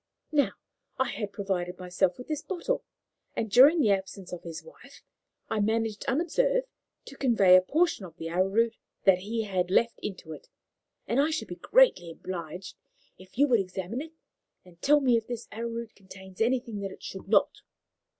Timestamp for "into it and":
10.01-11.21